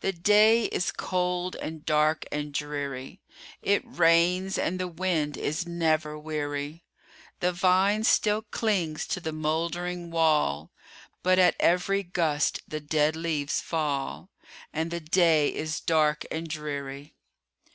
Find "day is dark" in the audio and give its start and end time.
15.00-16.26